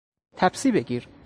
تپسی 0.37 0.71
بگیر 0.71 1.07